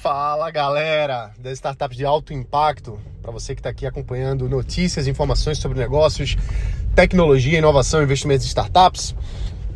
[0.00, 5.10] Fala galera das startups de alto impacto, para você que está aqui acompanhando notícias e
[5.10, 6.36] informações sobre negócios,
[6.94, 9.12] tecnologia, inovação investimentos em startups.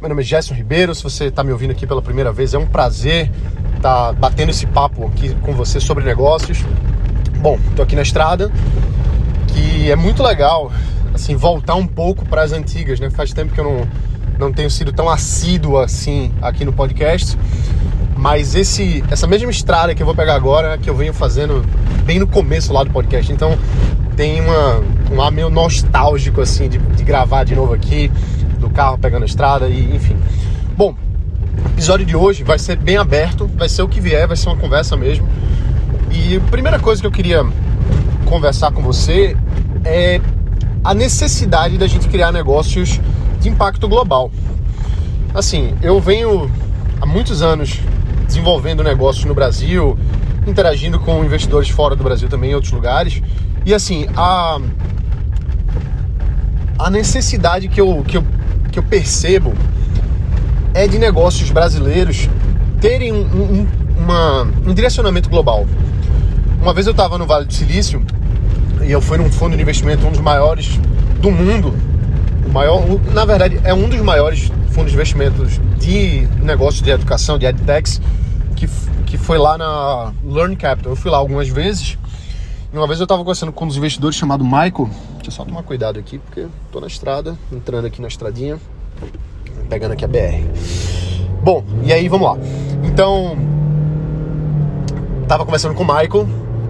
[0.00, 2.58] Meu nome é Gerson Ribeiro, se você está me ouvindo aqui pela primeira vez, é
[2.58, 3.32] um prazer
[3.74, 6.58] estar tá batendo esse papo aqui com você sobre negócios.
[7.38, 8.48] Bom, estou aqui na estrada,
[9.48, 10.70] que é muito legal
[11.12, 13.10] assim voltar um pouco para as antigas, né?
[13.10, 13.88] Faz tempo que eu não,
[14.38, 17.36] não tenho sido tão assíduo assim aqui no podcast.
[18.23, 21.60] Mas esse, essa mesma estrada que eu vou pegar agora, que eu venho fazendo
[22.04, 23.32] bem no começo lá do podcast.
[23.32, 23.58] Então
[24.16, 24.80] tem uma,
[25.10, 28.12] um ar meio nostálgico assim de, de gravar de novo aqui,
[28.60, 30.16] do carro pegando a estrada e enfim.
[30.77, 30.94] Bom,
[31.64, 34.50] o episódio de hoje vai ser bem aberto, vai ser o que vier, vai ser
[34.50, 35.27] uma conversa mesmo.
[36.12, 37.44] E a primeira coisa que eu queria
[38.24, 39.36] conversar com você
[39.84, 40.20] é
[40.84, 43.00] a necessidade da gente criar negócios
[43.41, 44.30] de impacto global.
[45.34, 46.48] Assim, eu venho
[47.00, 47.80] há muitos anos
[48.32, 49.98] desenvolvendo negócios no Brasil,
[50.46, 53.22] interagindo com investidores fora do Brasil também, em outros lugares.
[53.64, 54.58] E assim, a,
[56.78, 58.25] a necessidade que eu, que, eu,
[58.70, 59.53] que eu percebo
[60.72, 62.28] é de negócios brasileiros
[62.80, 65.66] terem um, um, uma, um direcionamento global.
[66.60, 68.03] Uma vez eu estava no Vale do Silício
[68.83, 70.80] e eu fui num fundo de investimento, um dos maiores
[71.20, 71.75] do mundo.
[72.47, 77.38] O maior, na verdade, é um dos maiores fundos de investimentos de negócios de educação,
[77.38, 78.00] de edtechs,
[79.12, 80.92] que, foi lá na Learn Capital.
[80.92, 81.98] Eu fui lá algumas vezes.
[82.72, 84.88] E uma vez eu estava conversando com um dos investidores chamado Michael.
[85.16, 88.58] Deixa eu só tomar cuidado aqui, porque estou na estrada, entrando aqui na estradinha,
[89.69, 90.46] pegando aqui a BR.
[91.42, 92.36] Bom, e aí vamos lá.
[92.82, 93.36] Então,
[95.22, 96.26] estava conversando com o Michael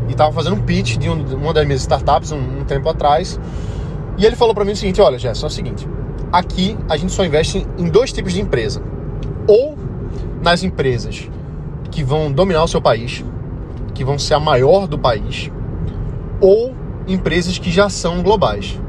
[0.08, 3.38] e estava fazendo um pitch de uma das minhas startups um, um tempo atrás.
[4.18, 5.88] E ele falou para mim o seguinte: olha, Gerson, é o seguinte.
[6.32, 8.82] Aqui a gente só investe em dois tipos de empresa.
[9.46, 9.78] Ou
[10.42, 11.28] nas empresas
[11.92, 13.24] que vão dominar o seu país,
[13.94, 15.50] que vão ser a maior do país,
[16.40, 16.74] ou
[17.06, 18.80] empresas que já são globais.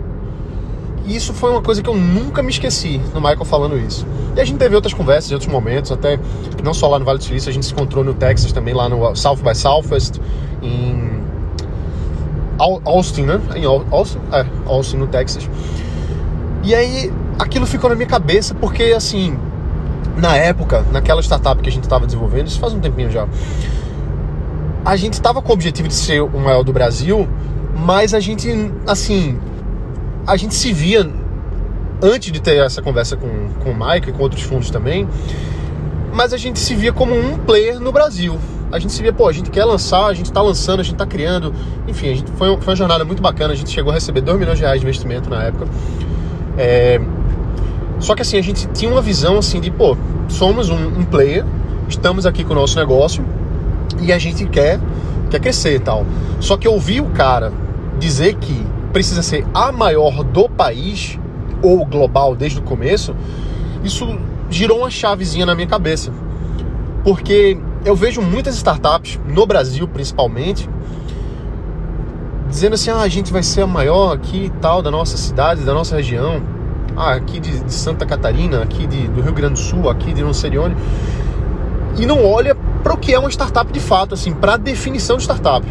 [1.05, 4.07] E isso foi uma coisa que eu nunca me esqueci no Michael falando isso.
[4.35, 6.17] E a gente teve outras conversas em outros momentos, até
[6.63, 8.87] não só lá no Vale do Silício, a gente se encontrou no Texas também, lá
[8.87, 10.19] no South by Southwest,
[10.61, 11.21] em
[12.57, 13.41] Austin, né?
[13.55, 14.19] Em Austin?
[14.31, 15.49] É, Austin, no Texas.
[16.63, 19.37] E aí aquilo ficou na minha cabeça porque, assim,
[20.17, 23.27] na época, naquela startup que a gente estava desenvolvendo, isso faz um tempinho já,
[24.85, 27.27] a gente estava com o objetivo de ser o maior do Brasil,
[27.75, 28.49] mas a gente,
[28.85, 29.39] assim,
[30.27, 31.09] a gente se via,
[32.01, 35.07] antes de ter essa conversa com, com o Mike e com outros fundos também,
[36.13, 38.37] mas a gente se via como um player no Brasil.
[38.71, 40.95] A gente se via, pô, a gente quer lançar, a gente está lançando, a gente
[40.95, 41.53] está criando.
[41.87, 43.53] Enfim, a gente, foi, foi uma jornada muito bacana.
[43.53, 45.67] A gente chegou a receber 2 milhões de reais de investimento na época.
[46.57, 46.99] É,
[48.03, 49.95] só que assim, a gente tinha uma visão assim de, pô,
[50.27, 51.45] somos um, um player,
[51.87, 53.25] estamos aqui com o nosso negócio
[54.01, 54.77] e a gente quer,
[55.31, 56.05] quer crescer e tal.
[56.41, 57.53] Só que ouvir o cara
[57.97, 61.17] dizer que precisa ser a maior do país
[61.61, 63.15] ou global desde o começo,
[63.85, 66.11] isso girou uma chavezinha na minha cabeça.
[67.05, 70.69] Porque eu vejo muitas startups, no Brasil principalmente,
[72.49, 75.63] dizendo assim: ah, a gente vai ser a maior aqui e tal, da nossa cidade,
[75.63, 76.41] da nossa região
[76.95, 80.21] ah, aqui de, de Santa Catarina, aqui de, do Rio Grande do Sul, aqui de
[80.23, 80.75] não sei de onde,
[81.97, 85.17] e não olha para o que é uma startup de fato, assim, para a definição
[85.17, 85.65] de startup.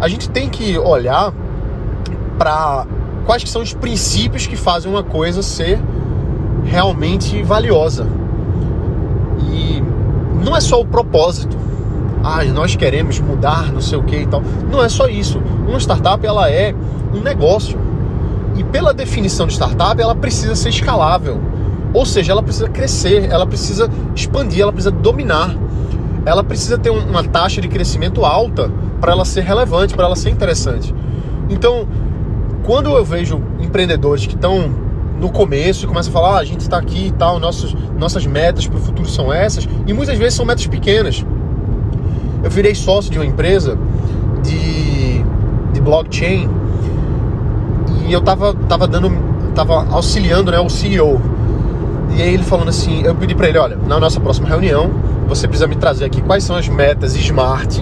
[0.00, 1.32] A gente tem que olhar
[2.38, 2.86] para
[3.24, 5.80] quais que são os princípios que fazem uma coisa ser
[6.64, 8.06] realmente valiosa.
[9.52, 9.82] E
[10.44, 11.56] não é só o propósito.
[12.24, 14.42] Ah, nós queremos mudar, não sei o que e tal.
[14.70, 15.40] Não é só isso.
[15.68, 16.74] Uma startup ela é
[17.12, 17.78] um negócio
[18.56, 21.40] e pela definição de startup, ela precisa ser escalável.
[21.94, 25.54] Ou seja, ela precisa crescer, ela precisa expandir, ela precisa dominar.
[26.24, 28.70] Ela precisa ter uma taxa de crescimento alta
[29.00, 30.94] para ela ser relevante, para ela ser interessante.
[31.50, 31.86] Então,
[32.62, 34.70] quando eu vejo empreendedores que estão
[35.18, 38.26] no começo e começam a falar, ah, a gente está aqui e tal, nossos, nossas
[38.26, 41.24] metas para o futuro são essas, e muitas vezes são metas pequenas.
[42.42, 43.78] Eu virei sócio de uma empresa
[44.42, 45.22] de,
[45.72, 46.48] de blockchain
[48.06, 49.10] e eu tava, tava dando,
[49.54, 51.20] tava auxiliando né, o CEO.
[52.14, 54.90] E aí ele falando assim, eu pedi para ele, olha, na nossa próxima reunião,
[55.26, 57.80] você precisa me trazer aqui quais são as metas SMART.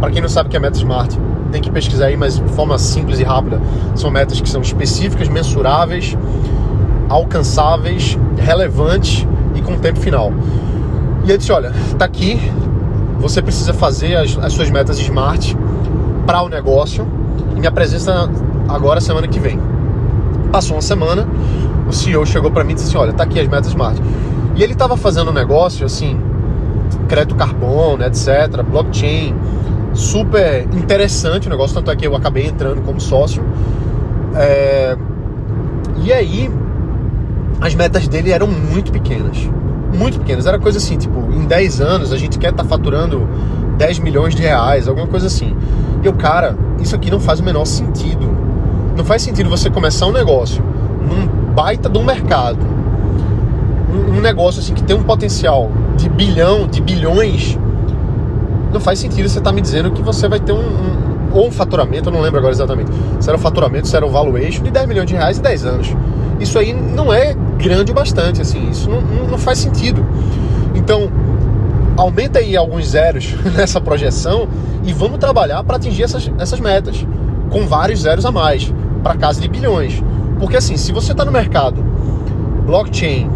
[0.00, 1.14] Para quem não sabe o que é meta SMART,
[1.52, 3.60] tem que pesquisar aí, mas de forma simples e rápida.
[3.94, 6.16] São metas que são específicas, mensuráveis,
[7.08, 10.32] alcançáveis, relevantes e com tempo final.
[11.24, 12.40] E ele disse, olha, tá aqui,
[13.18, 15.54] você precisa fazer as, as suas metas SMART
[16.26, 17.06] para o negócio
[17.56, 18.28] e me apresenta
[18.68, 19.58] agora semana que vem.
[20.52, 21.26] Passou uma semana,
[21.88, 24.00] o CEO chegou para mim e disse assim: Olha, tá aqui as metas Smart.
[24.54, 26.18] E ele estava fazendo um negócio assim,
[27.08, 29.34] crédito carbono, etc., blockchain,
[29.94, 33.44] super interessante o negócio, tanto é que eu acabei entrando como sócio.
[34.34, 34.96] É...
[36.02, 36.50] E aí,
[37.60, 39.36] as metas dele eram muito pequenas.
[39.92, 40.46] Muito pequenas.
[40.46, 43.28] Era coisa assim, tipo, em 10 anos a gente quer estar tá faturando
[43.76, 45.56] 10 milhões de reais, alguma coisa assim.
[46.02, 48.37] E eu, cara, isso aqui não faz o menor sentido.
[48.98, 52.58] Não faz sentido você começar um negócio num baita um mercado.
[53.94, 57.56] Um, um negócio assim que tem um potencial de bilhão, de bilhões.
[58.72, 61.46] Não faz sentido você estar tá me dizendo que você vai ter um, um ou
[61.46, 62.90] um faturamento, eu não lembro agora exatamente.
[63.20, 65.64] Se era um faturamento, se era um valuation de 10 milhões de reais em 10
[65.64, 65.96] anos.
[66.40, 70.04] Isso aí não é grande o bastante, assim, isso não, não faz sentido.
[70.74, 71.08] Então,
[71.96, 74.48] aumenta aí alguns zeros nessa projeção
[74.82, 77.06] e vamos trabalhar para atingir essas, essas metas,
[77.48, 78.72] com vários zeros a mais,
[79.08, 80.02] para casa de bilhões.
[80.38, 81.82] Porque assim, se você está no mercado
[82.66, 83.30] blockchain,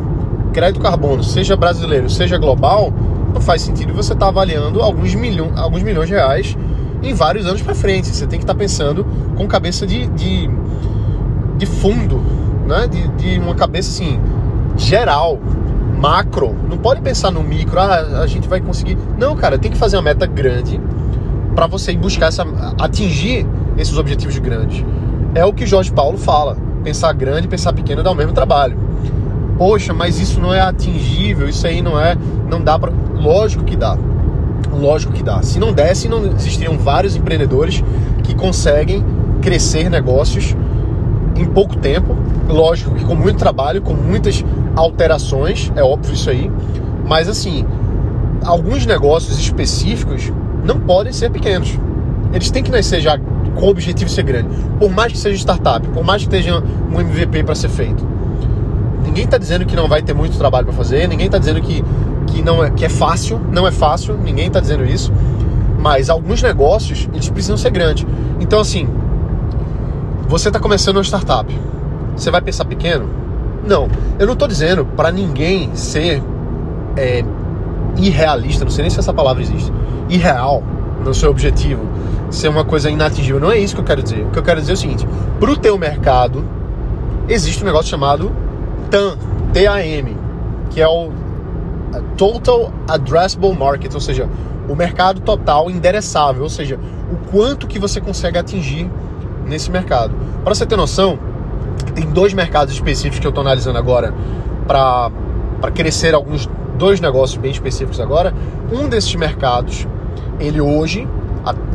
[0.53, 2.93] crédito carbono, seja brasileiro, seja global,
[3.33, 6.55] não faz sentido você estar tá avaliando alguns, milhão, alguns milhões de reais
[7.03, 8.09] em vários anos para frente.
[8.09, 10.51] Você tem que estar tá pensando com cabeça de, de,
[11.57, 12.21] de fundo,
[12.69, 12.87] né?
[12.87, 14.21] De, de, uma cabeça assim,
[14.77, 15.41] geral,
[15.99, 16.55] macro.
[16.69, 18.99] Não pode pensar no micro, ah, a gente vai conseguir.
[19.19, 20.79] Não, cara, tem que fazer uma meta grande
[21.55, 22.45] para você buscar essa,
[22.79, 23.47] atingir
[23.79, 24.85] esses objetivos grandes.
[25.35, 26.57] É o que Jorge Paulo fala.
[26.85, 28.77] Pensar grande pensar pequeno dá o mesmo trabalho.
[29.57, 32.17] Poxa, mas isso não é atingível, isso aí não é,
[32.51, 33.97] não dá para, lógico que dá.
[34.73, 35.43] Lógico que dá.
[35.43, 37.83] Se não desse, não existiriam vários empreendedores
[38.23, 39.05] que conseguem
[39.41, 40.57] crescer negócios
[41.37, 42.17] em pouco tempo.
[42.49, 44.45] Lógico que com muito trabalho, com muitas
[44.75, 46.51] alterações, é óbvio isso aí.
[47.07, 47.65] Mas assim,
[48.45, 50.33] alguns negócios específicos
[50.65, 51.79] não podem ser pequenos.
[52.33, 53.19] Eles têm que nascer já
[53.55, 54.49] com o objetivo de ser grande.
[54.79, 56.63] Por mais que seja startup, por mais que esteja
[56.93, 58.07] um MVP para ser feito.
[59.05, 61.85] Ninguém está dizendo que não vai ter muito trabalho para fazer, ninguém está dizendo que
[62.27, 65.13] que não é, que é fácil, não é fácil, ninguém está dizendo isso,
[65.79, 68.07] mas alguns negócios eles precisam ser grandes.
[68.41, 68.89] Então assim,
[70.29, 71.53] você está começando uma startup,
[72.17, 73.09] você vai pensar pequeno?
[73.67, 73.89] Não,
[74.19, 76.23] eu não estou dizendo para ninguém ser
[76.97, 77.25] é,
[77.97, 79.73] irrealista, não sei nem se essa palavra existe,
[80.09, 80.63] irreal
[81.05, 81.83] no seu objetivo,
[82.33, 83.41] ser uma coisa inatingível.
[83.41, 84.25] Não é isso que eu quero dizer.
[84.25, 85.07] O que eu quero dizer é o seguinte:
[85.39, 86.45] para o teu mercado
[87.29, 88.33] existe um negócio chamado
[88.91, 89.17] TAM,
[89.53, 90.17] T-A-M,
[90.71, 91.11] que é o
[92.17, 94.29] Total Addressable Market, ou seja,
[94.69, 96.79] o mercado total endereçável, ou seja,
[97.11, 98.91] o quanto que você consegue atingir
[99.47, 100.15] nesse mercado.
[100.43, 101.19] Para você ter noção,
[101.95, 104.15] tem dois mercados específicos que eu estou analisando agora
[104.67, 105.11] para
[105.75, 108.33] crescer alguns dois negócios bem específicos agora.
[108.73, 109.87] Um desses mercados,
[110.41, 111.07] ele hoje,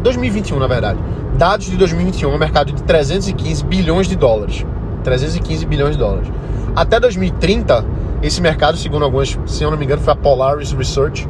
[0.01, 0.99] 2021 na verdade,
[1.37, 4.65] dados de 2021, é um mercado de 315 bilhões de dólares.
[5.03, 6.29] 315 bilhões de dólares.
[6.75, 7.85] Até 2030,
[8.21, 11.27] esse mercado, segundo algumas, se eu não me engano, foi a Polaris Research,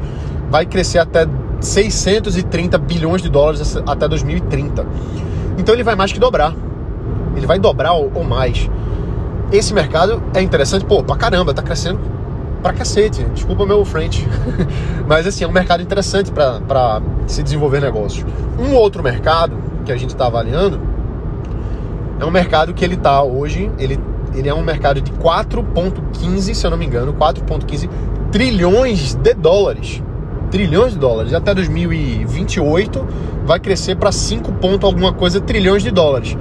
[0.49, 1.27] vai crescer até
[1.59, 4.85] 630 bilhões de dólares até 2030.
[5.57, 6.53] Então ele vai mais que dobrar.
[7.35, 8.69] Ele vai dobrar ou mais.
[9.51, 12.16] Esse mercado é interessante, pô, pra caramba, tá crescendo
[12.67, 13.23] pra cacete.
[13.33, 14.27] Desculpa meu frente.
[15.07, 18.25] Mas assim, é um mercado interessante para se desenvolver negócios.
[18.59, 20.79] Um outro mercado que a gente está avaliando
[22.19, 23.99] é um mercado que ele tá hoje, ele
[24.35, 27.89] ele é um mercado de 4,15, se eu não me engano, 4,15
[28.29, 30.03] trilhões de dólares.
[30.51, 31.33] Trilhões de dólares.
[31.33, 33.07] Até 2028
[33.45, 36.37] vai crescer para 5 ponto alguma coisa trilhões de dólares.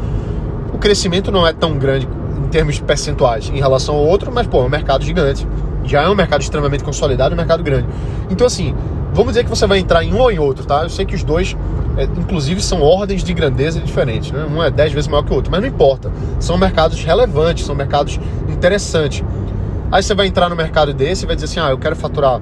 [0.74, 4.46] O crescimento não é tão grande em termos de percentuais em relação ao outro, mas
[4.46, 5.46] pô, é um mercado gigante.
[5.86, 7.88] Já é um mercado extremamente consolidado, um mercado grande.
[8.30, 8.74] Então assim,
[9.12, 10.82] vamos dizer que você vai entrar em um ou em outro, tá?
[10.82, 11.56] Eu sei que os dois
[11.96, 14.46] é, inclusive são ordens de grandeza diferentes, né?
[14.50, 16.12] um é 10 vezes maior que o outro, mas não importa.
[16.38, 19.24] São mercados relevantes, são mercados interessantes.
[19.90, 22.40] Aí você vai entrar no mercado desse e vai dizer assim: ah, eu quero faturar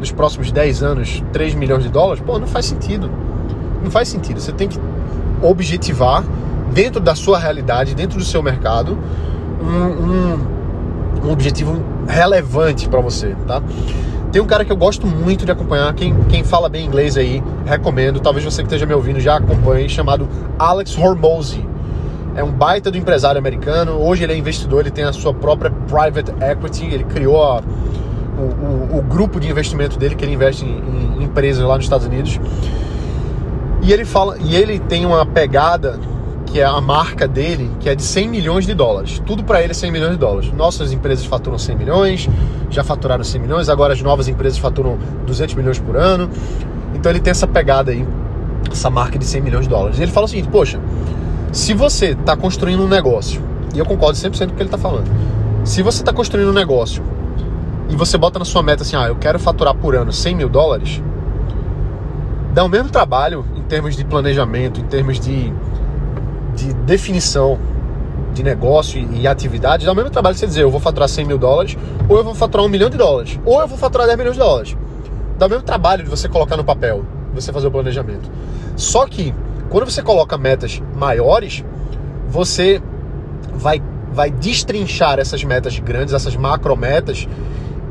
[0.00, 2.22] nos próximos 10 anos 3 milhões de dólares.
[2.24, 3.10] Pô, não faz sentido.
[3.82, 4.40] Não faz sentido.
[4.40, 4.78] Você tem que
[5.42, 6.24] objetivar
[6.72, 8.98] dentro da sua realidade, dentro do seu mercado,
[9.60, 13.62] um, um, um objetivo relevante para você, tá?
[14.32, 17.40] Tem um cara que eu gosto muito de acompanhar, quem, quem fala bem inglês aí,
[17.64, 21.64] recomendo, talvez você que esteja me ouvindo já acompanhe, chamado Alex Hormozy.
[22.34, 25.70] É um baita do empresário americano, hoje ele é investidor, ele tem a sua própria
[25.70, 27.62] private equity, ele criou a,
[28.36, 31.84] o, o, o, grupo de investimento dele, que ele investe em, em empresas lá nos
[31.84, 32.40] Estados Unidos.
[33.82, 35.96] E ele fala, e ele tem uma pegada
[36.54, 39.20] que é a marca dele, que é de 100 milhões de dólares.
[39.26, 40.52] Tudo para ele é 100 milhões de dólares.
[40.52, 42.28] Nossas empresas faturam 100 milhões,
[42.70, 44.96] já faturaram 100 milhões, agora as novas empresas faturam
[45.26, 46.30] 200 milhões por ano.
[46.94, 48.06] Então ele tem essa pegada aí,
[48.70, 49.98] essa marca de 100 milhões de dólares.
[49.98, 50.78] E ele fala o seguinte: poxa,
[51.50, 53.42] se você está construindo um negócio,
[53.74, 55.10] e eu concordo 100% com o que ele está falando,
[55.64, 57.02] se você está construindo um negócio
[57.88, 60.48] e você bota na sua meta assim, ah, eu quero faturar por ano 100 mil
[60.48, 61.02] dólares,
[62.52, 65.52] dá o mesmo trabalho termos de planejamento, em termos de,
[66.54, 67.58] de definição
[68.32, 71.38] de negócio e atividade, dá o mesmo trabalho você dizer, eu vou faturar 100 mil
[71.38, 74.34] dólares, ou eu vou faturar um milhão de dólares, ou eu vou faturar 10 milhões
[74.34, 74.76] de dólares.
[75.38, 78.30] Dá o mesmo trabalho de você colocar no papel, você fazer o planejamento.
[78.76, 79.32] Só que,
[79.70, 81.64] quando você coloca metas maiores,
[82.28, 82.82] você
[83.52, 83.80] vai,
[84.12, 87.28] vai destrinchar essas metas grandes, essas macro metas,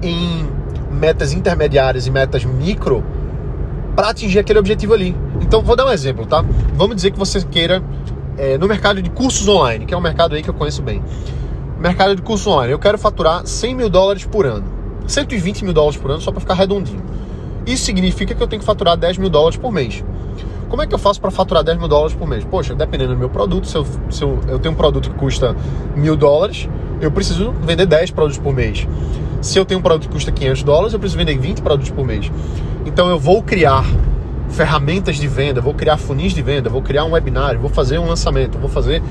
[0.02, 0.48] em
[0.92, 3.04] metas intermediárias e metas micro
[3.96, 5.16] para atingir aquele objetivo ali.
[5.42, 6.44] Então, vou dar um exemplo, tá?
[6.74, 7.82] Vamos dizer que você queira
[8.38, 11.02] é, no mercado de cursos online, que é um mercado aí que eu conheço bem.
[11.80, 14.66] Mercado de cursos online, eu quero faturar 100 mil dólares por ano,
[15.08, 17.04] 120 mil dólares por ano, só para ficar redondinho.
[17.66, 20.04] Isso significa que eu tenho que faturar 10 mil dólares por mês.
[20.70, 22.44] Como é que eu faço para faturar 10 mil dólares por mês?
[22.44, 25.56] Poxa, dependendo do meu produto, se eu, se eu, eu tenho um produto que custa
[25.96, 26.68] mil dólares,
[27.00, 28.88] eu preciso vender 10 produtos por mês.
[29.42, 32.06] Se eu tenho um produto que custa 500 dólares, eu preciso vender 20 produtos por
[32.06, 32.32] mês.
[32.86, 33.86] Então eu vou criar
[34.54, 38.08] ferramentas de venda, vou criar funis de venda, vou criar um webinário, vou fazer um
[38.08, 39.02] lançamento, vou fazer,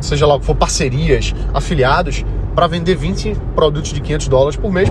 [0.00, 2.24] seja lá o que for, parcerias, afiliados,
[2.54, 4.88] para vender 20 produtos de 500 dólares por mês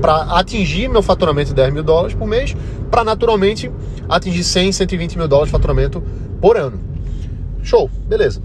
[0.00, 2.54] para atingir meu faturamento de 10 mil dólares por mês,
[2.90, 3.70] para naturalmente
[4.08, 6.02] atingir 100, 120 mil dólares de faturamento
[6.40, 6.78] por ano.
[7.62, 8.40] Show, beleza.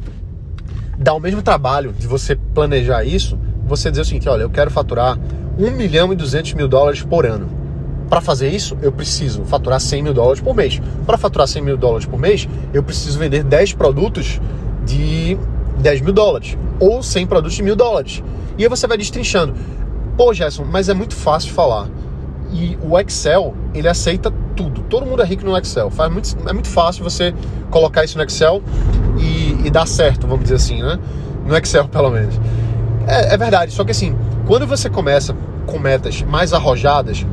[0.97, 4.71] Dá o mesmo trabalho de você planejar isso, você dizer o seguinte: olha, eu quero
[4.71, 5.19] faturar
[5.57, 7.58] 1 milhão e 200 mil dólares por ano.
[8.09, 10.81] Para fazer isso, eu preciso faturar 100 mil dólares por mês.
[11.05, 14.41] Para faturar 100 mil dólares por mês, eu preciso vender 10 produtos
[14.85, 15.37] de
[15.77, 18.23] 10 mil dólares ou 100 produtos de mil dólares.
[18.57, 19.53] E aí você vai destrinchando.
[20.17, 21.87] Pô, Gerson, mas é muito fácil falar.
[22.51, 24.81] E o Excel, ele aceita tudo.
[24.81, 25.91] Todo mundo é rico no Excel.
[25.91, 27.33] Faz muito, é muito fácil você
[27.69, 28.63] colocar isso no Excel
[29.19, 30.97] e, e dar certo, vamos dizer assim, né?
[31.45, 32.35] No Excel, pelo menos.
[33.07, 34.15] É, é verdade, só que assim,
[34.47, 35.35] quando você começa
[35.65, 37.25] com metas mais arrojadas,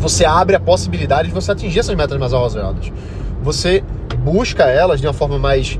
[0.00, 2.92] você abre a possibilidade de você atingir essas metas mais arrojadas.
[3.42, 3.82] Você
[4.18, 5.78] busca elas de uma forma mais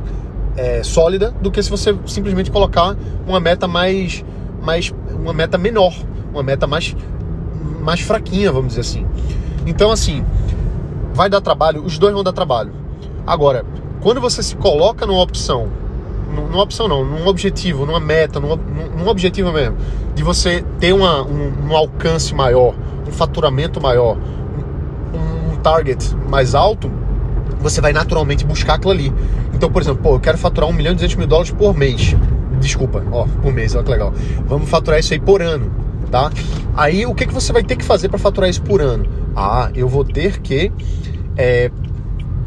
[0.57, 4.25] é, sólida do que se você simplesmente colocar uma meta mais,
[4.61, 5.95] mais uma meta menor,
[6.33, 6.95] uma meta mais,
[7.81, 9.07] mais fraquinha, vamos dizer assim.
[9.67, 10.25] Então, assim,
[11.13, 12.73] vai dar trabalho, os dois vão dar trabalho.
[13.27, 13.65] Agora,
[14.01, 15.69] quando você se coloca numa opção,
[16.33, 19.77] numa opção não, num objetivo, numa meta, num, num objetivo mesmo,
[20.15, 22.75] de você ter uma, um, um alcance maior,
[23.13, 24.17] um faturamento maior,
[25.15, 26.91] um, target mais alto,
[27.61, 29.13] você vai naturalmente buscar aquilo ali.
[29.55, 32.17] Então, por exemplo, pô, eu quero faturar 1 milhão e 200 mil dólares por mês.
[32.59, 34.13] Desculpa, ó, por mês, olha que legal.
[34.47, 35.71] Vamos faturar isso aí por ano,
[36.11, 36.31] tá?
[36.75, 39.07] Aí, o que, que você vai ter que fazer para faturar isso por ano?
[39.37, 40.73] Ah, eu vou ter que,
[41.37, 41.71] é,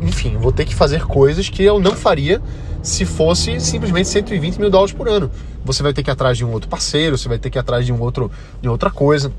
[0.02, 2.42] enfim, vou ter que fazer coisas que eu não faria
[2.82, 5.30] se fosse simplesmente 120 mil dólares por ano.
[5.64, 7.60] Você vai ter que ir atrás de um outro parceiro, você vai ter que ir
[7.60, 8.32] atrás de um outro,
[8.62, 9.32] de outra coisa.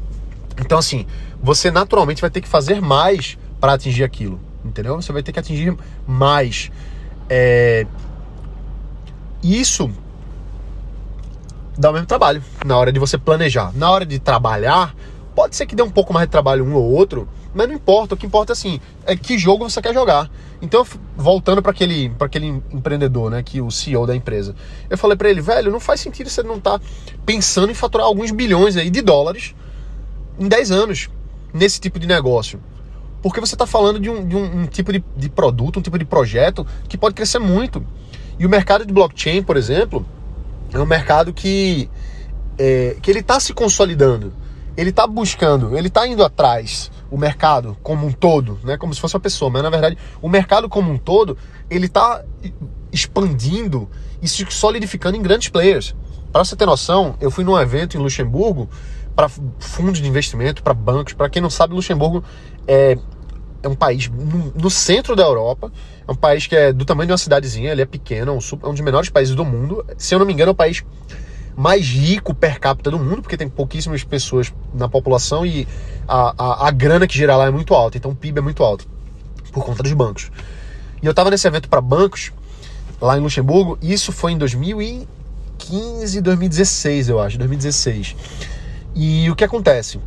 [0.61, 1.07] Então, assim,
[1.43, 4.97] você naturalmente vai ter que fazer mais para atingir aquilo, entendeu?
[4.97, 6.71] Você vai ter que atingir mais.
[7.29, 7.87] É...
[9.43, 9.91] Isso
[11.79, 13.73] dá o mesmo trabalho na hora de você planejar.
[13.75, 14.95] Na hora de trabalhar,
[15.35, 18.15] pode ser que dê um pouco mais de trabalho um ou outro, mas não importa.
[18.15, 20.31] O que importa assim, é que jogo você quer jogar.
[20.63, 24.55] Então, voltando para aquele, aquele empreendedor, né, que o CEO da empresa,
[24.89, 26.85] eu falei para ele, velho, não faz sentido você não estar tá
[27.27, 29.55] pensando em faturar alguns bilhões aí de dólares
[30.39, 31.09] em 10 anos
[31.53, 32.61] nesse tipo de negócio.
[33.23, 35.99] Porque você está falando de, um, de um, um tipo de, de, produto, um tipo
[35.99, 37.85] de projeto que pode crescer muito.
[38.39, 40.07] E o mercado de blockchain, por exemplo,
[40.73, 41.91] é um mercado que,
[42.59, 44.33] é, que ele está se consolidando.
[44.77, 46.91] Ele está buscando, ele está indo atrás.
[47.11, 48.77] O mercado como um todo, né?
[48.77, 51.39] como se fosse uma pessoa, mas na verdade o mercado como um todo
[51.71, 52.25] ele está
[52.93, 53.89] expandindo
[54.21, 55.95] e se solidificando em grandes players.
[56.37, 58.69] Para você ter noção, eu fui num evento em Luxemburgo
[59.15, 61.15] para fundos de investimento, para bancos.
[61.15, 62.23] Para quem não sabe, Luxemburgo
[62.69, 62.99] é,
[63.63, 65.73] é um país no, no, centro da Europa,
[66.07, 68.39] é um país que é do tamanho de uma cidadezinha, ele é pequeno, é um,
[68.39, 69.83] é um dos menores países do mundo.
[69.97, 70.85] Se eu não me engano, é o país
[71.57, 75.67] mais rico per capita do mundo, porque tem pouquíssimas pessoas na população e
[76.07, 78.63] a, a, a grana que gira lá é muito alta, então o PIB é muito
[78.63, 78.87] alto,
[79.53, 80.31] por conta dos bancos.
[81.03, 82.31] E eu estava nesse evento para bancos,
[83.01, 84.39] lá em Luxemburgo, e isso foi em
[85.57, 88.17] 2015, 2016, eu acho, 2016.
[88.95, 90.01] E o que acontece?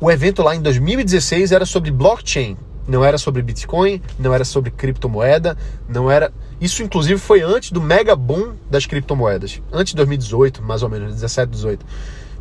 [0.00, 4.70] O evento lá em 2016 era sobre blockchain, não era sobre Bitcoin, não era sobre
[4.70, 5.56] criptomoeda,
[5.88, 6.32] não era.
[6.60, 11.14] Isso inclusive foi antes do mega boom das criptomoedas, antes de 2018, mais ou menos,
[11.14, 11.86] 17, 18.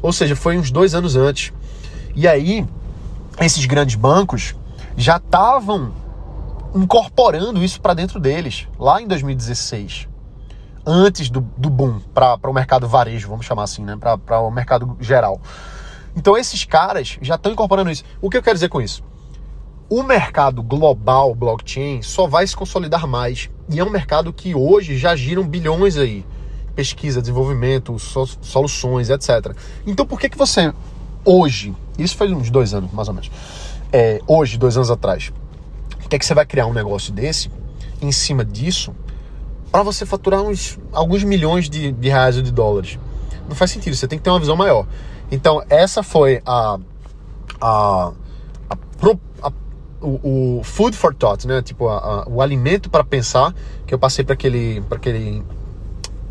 [0.02, 1.52] Ou seja, foi uns dois anos antes.
[2.16, 2.66] E aí,
[3.40, 4.56] esses grandes bancos
[4.96, 5.94] já estavam
[6.76, 10.08] incorporando isso para dentro deles, lá em 2016
[10.88, 13.98] antes do, do boom para o mercado varejo, vamos chamar assim, né?
[13.98, 15.39] para o mercado geral.
[16.15, 18.03] Então esses caras já estão incorporando isso.
[18.22, 19.03] O que eu quero dizer com isso?
[19.89, 23.50] o mercado global blockchain só vai se consolidar mais.
[23.70, 26.25] E é um mercado que hoje já giram bilhões aí.
[26.75, 27.98] Pesquisa, desenvolvimento,
[28.41, 29.56] soluções, etc.
[29.86, 30.74] Então por que, que você,
[31.25, 33.32] hoje, isso faz uns dois anos, mais ou menos,
[33.91, 35.32] é, hoje, dois anos atrás,
[35.89, 37.50] por que, que você vai criar um negócio desse,
[38.01, 38.94] em cima disso,
[39.77, 42.98] para você faturar uns, alguns milhões de, de reais ou de dólares?
[43.48, 44.88] Não faz sentido, você tem que ter uma visão maior.
[45.31, 46.79] Então, essa foi a,
[47.62, 48.12] a,
[48.72, 49.51] a, a
[50.01, 51.62] o, o, food for thought, né?
[51.62, 53.53] Tipo, a, o alimento para pensar
[53.86, 55.43] que eu passei para aquele, para aquele,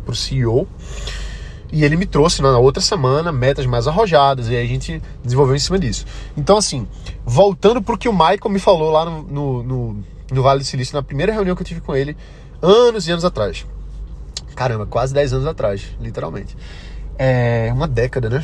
[0.03, 0.67] pro CEO.
[1.71, 5.55] E ele me trouxe na outra semana metas mais arrojadas e aí a gente desenvolveu
[5.55, 6.05] em cima disso.
[6.35, 6.85] Então, assim,
[7.25, 10.93] voltando pro que o Michael me falou lá no, no, no, no Vale do Silício,
[10.93, 12.17] na primeira reunião que eu tive com ele,
[12.61, 13.65] anos e anos atrás.
[14.55, 16.57] Caramba, quase 10 anos atrás, literalmente.
[17.17, 18.43] É uma década, né?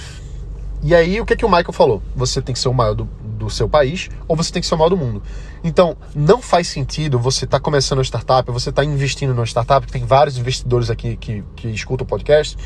[0.81, 2.03] E aí, o que, que o Michael falou?
[2.15, 4.75] Você tem que ser o maior do, do seu país ou você tem que ser
[4.75, 5.23] o maior do mundo.
[5.63, 9.45] Então, não faz sentido você estar tá começando uma startup, você estar tá investindo numa
[9.45, 12.57] startup, tem vários investidores aqui que, que escutam o podcast.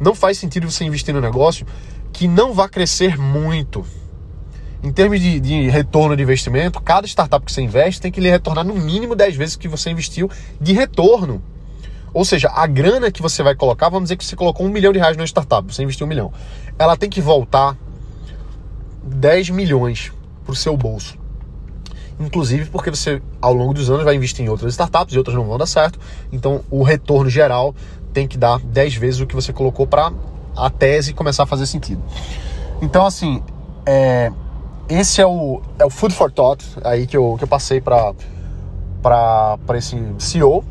[0.00, 1.66] Não faz sentido você investir num negócio
[2.12, 3.84] que não vai crescer muito.
[4.82, 8.28] Em termos de, de, retorno de investimento, cada startup que você investe tem que lhe
[8.28, 10.28] retornar no mínimo 10 vezes que você investiu
[10.60, 11.40] de retorno.
[12.12, 14.92] Ou seja, a grana que você vai colocar, vamos dizer que você colocou um milhão
[14.92, 16.32] de reais numa startup, você investiu um milhão.
[16.78, 17.76] Ela tem que voltar
[19.04, 20.12] 10 milhões
[20.44, 21.16] para o seu bolso.
[22.18, 25.44] Inclusive porque você, ao longo dos anos, vai investir em outras startups e outras não
[25.44, 25.98] vão dar certo.
[26.32, 27.74] Então, o retorno geral
[28.12, 30.12] tem que dar 10 vezes o que você colocou para
[30.56, 32.02] a tese começar a fazer sentido.
[32.82, 33.42] Então, assim,
[33.86, 34.30] é,
[34.92, 38.14] esse é o, é o food for thought aí que eu, que eu passei para
[39.76, 40.64] esse CEO.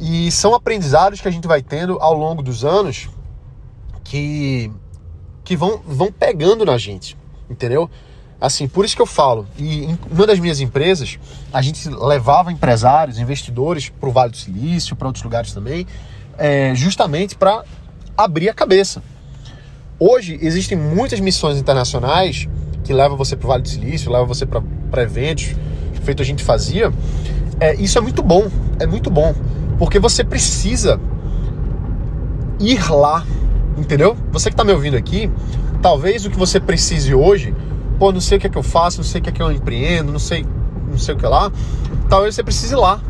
[0.00, 3.08] E são aprendizados que a gente vai tendo ao longo dos anos
[4.02, 4.70] que,
[5.44, 7.16] que vão, vão pegando na gente,
[7.48, 7.88] entendeu?
[8.40, 11.18] Assim, por isso que eu falo, e em uma das minhas empresas,
[11.52, 15.86] a gente levava empresários, investidores para o Vale do Silício, para outros lugares também,
[16.36, 17.64] é, justamente para
[18.16, 19.02] abrir a cabeça.
[19.98, 22.48] Hoje existem muitas missões internacionais
[22.84, 25.56] que levam você para o Vale do Silício, levam você para eventos,
[26.02, 26.92] feito a gente fazia.
[27.58, 28.46] É, isso é muito bom,
[28.78, 29.34] é muito bom.
[29.78, 31.00] Porque você precisa
[32.60, 33.24] ir lá,
[33.76, 34.16] entendeu?
[34.30, 35.30] Você que está me ouvindo aqui,
[35.82, 37.54] talvez o que você precise hoje,
[37.98, 39.42] pô, não sei o que é que eu faço, não sei o que é que
[39.42, 40.46] eu empreendo, não sei,
[40.88, 41.50] não sei o que lá,
[42.08, 43.00] talvez você precise ir lá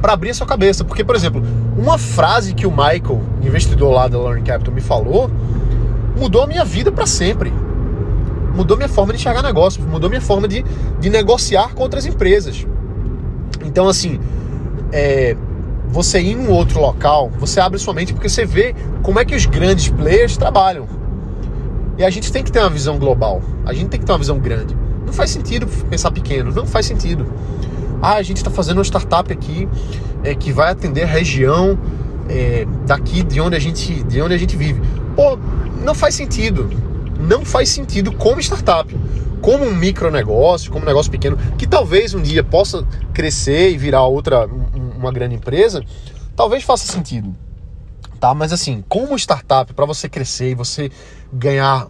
[0.00, 0.84] para abrir a sua cabeça.
[0.84, 1.42] Porque, por exemplo,
[1.76, 5.30] uma frase que o Michael, investidor lá da Learning Capital, me falou,
[6.16, 7.52] mudou a minha vida para sempre.
[8.58, 10.64] Mudou minha forma de enxergar negócio, mudou minha forma de,
[10.98, 12.66] de negociar com outras empresas.
[13.64, 14.18] Então, assim,
[14.90, 15.36] é,
[15.86, 19.24] você ir em um outro local, você abre sua mente porque você vê como é
[19.24, 20.88] que os grandes players trabalham.
[21.96, 23.40] E a gente tem que ter uma visão global.
[23.64, 24.76] A gente tem que ter uma visão grande.
[25.06, 27.26] Não faz sentido pensar pequeno, não faz sentido.
[28.02, 29.68] Ah, a gente está fazendo uma startup aqui
[30.24, 31.78] é, que vai atender a região
[32.28, 34.82] é, daqui de onde, a gente, de onde a gente vive.
[35.14, 35.38] Pô,
[35.84, 36.87] não faz sentido.
[37.18, 38.94] Não faz sentido como startup.
[39.40, 44.02] Como um micronegócio, como um negócio pequeno, que talvez um dia possa crescer e virar
[44.02, 44.46] outra,
[44.96, 45.82] uma grande empresa,
[46.34, 47.34] talvez faça sentido.
[48.18, 48.34] Tá?
[48.34, 50.90] Mas assim, como startup, para você crescer e você
[51.32, 51.88] ganhar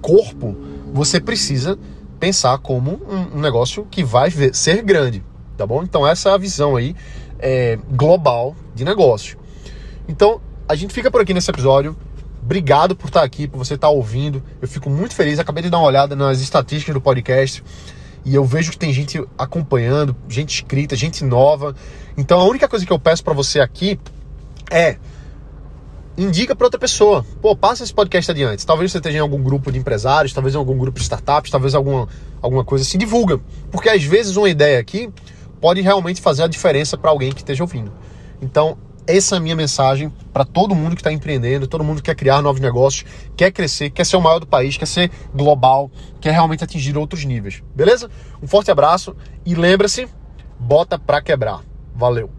[0.00, 0.56] corpo,
[0.92, 1.78] você precisa
[2.18, 5.22] pensar como um, negócio que vai ser grande,
[5.56, 5.82] tá bom?
[5.82, 6.94] Então essa é a visão aí
[7.38, 9.38] é, global de negócio.
[10.08, 11.96] Então a gente fica por aqui nesse episódio.
[12.48, 14.42] Obrigado por estar aqui, por você estar ouvindo.
[14.58, 15.38] Eu fico muito feliz.
[15.38, 17.62] Acabei de dar uma olhada nas estatísticas do podcast
[18.24, 21.76] e eu vejo que tem gente acompanhando, gente escrita, gente nova.
[22.16, 24.00] Então a única coisa que eu peço para você aqui
[24.70, 24.96] é
[26.16, 27.22] indica para outra pessoa.
[27.42, 28.64] Pô, passa esse podcast adiante.
[28.64, 31.74] Talvez você esteja em algum grupo de empresários, talvez em algum grupo de startups, talvez
[31.74, 32.08] alguma,
[32.40, 32.96] alguma coisa assim.
[32.96, 33.38] Divulga.
[33.70, 35.10] Porque às vezes uma ideia aqui
[35.60, 37.92] pode realmente fazer a diferença para alguém que esteja ouvindo.
[38.40, 42.02] Então, essa é a minha mensagem para todo mundo que está empreendendo, todo mundo que
[42.02, 45.90] quer criar novos negócios, quer crescer, quer ser o maior do país, quer ser global,
[46.20, 47.62] quer realmente atingir outros níveis.
[47.74, 48.10] Beleza?
[48.42, 49.16] Um forte abraço
[49.46, 50.06] e lembra-se,
[50.60, 51.62] bota para quebrar.
[51.94, 52.37] Valeu!